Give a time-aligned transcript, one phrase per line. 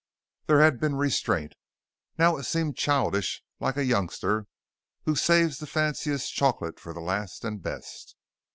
[0.47, 1.53] There had been restraint.
[2.17, 4.47] Now it seemed childish like a youngster
[5.05, 8.15] who saves the fanciest chocolate for the last and best.